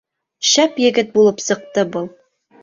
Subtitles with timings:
[0.51, 2.09] Шәп егет булып сыҡты был.